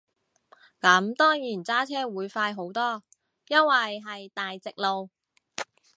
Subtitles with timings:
[0.81, 3.03] 咁當然揸車會快好多，
[3.49, 5.11] 因為係大直路